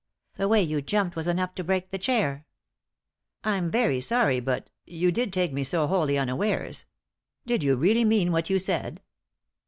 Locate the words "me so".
5.53-5.85